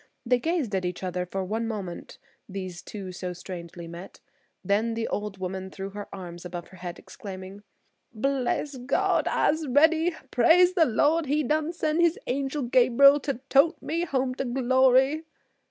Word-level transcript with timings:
They 0.25 0.39
gazed 0.39 0.73
at 0.73 0.83
each 0.83 1.03
other 1.03 1.27
for 1.27 1.43
one 1.43 1.67
moment, 1.67 2.17
these 2.49 2.81
two 2.81 3.11
so 3.11 3.33
strangely 3.33 3.87
met, 3.87 4.19
then 4.65 4.95
the 4.95 5.07
old 5.07 5.37
woman 5.37 5.69
threw 5.69 5.91
her 5.91 6.07
arms 6.11 6.43
above 6.43 6.69
her 6.69 6.77
head, 6.77 6.97
exclaiming: 6.97 7.61
"Bless 8.11 8.77
Gawd! 8.77 9.27
I'se 9.27 9.67
ready! 9.67 10.15
Praise 10.31 10.73
the 10.73 10.85
Lor'! 10.85 11.27
He 11.27 11.43
done 11.43 11.71
sen' 11.71 11.99
his 12.01 12.17
Angel 12.25 12.63
Gabriel 12.63 13.19
to 13.19 13.41
tote 13.47 13.79
me 13.79 14.03
home 14.05 14.33
to 14.33 14.45
glory." 14.45 15.23